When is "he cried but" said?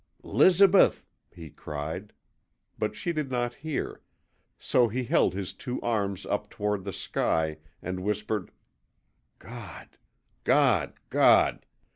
1.29-2.95